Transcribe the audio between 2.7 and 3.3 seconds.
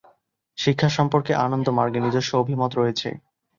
রয়েছে।